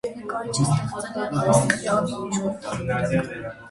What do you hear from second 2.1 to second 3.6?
երկու տարբերակ։